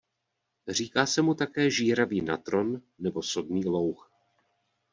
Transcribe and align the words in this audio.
Říká 0.67 1.05
se 1.05 1.21
mu 1.21 1.33
také 1.35 1.69
žíravý 1.71 2.21
natron 2.21 2.81
nebo 2.99 3.23
sodný 3.23 3.65
louh. 3.65 4.11